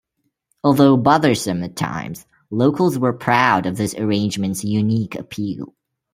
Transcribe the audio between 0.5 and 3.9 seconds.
Although bothersome at times, locals were proud of